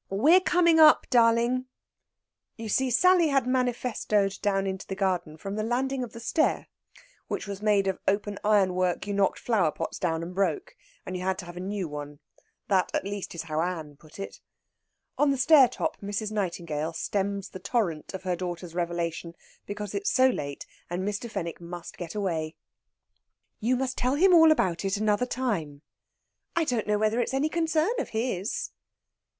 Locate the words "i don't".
26.55-26.87